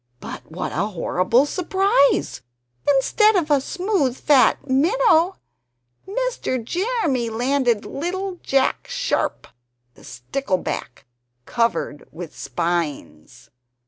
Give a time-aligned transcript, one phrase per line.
[0.19, 2.41] But what a horrible surprise!
[2.89, 5.35] Instead of a smooth fat minnow,
[6.07, 6.63] Mr.
[6.63, 9.45] Jeremy landed little Jack Sharp,
[9.93, 11.05] the stickleback,
[11.45, 13.51] covered with spines!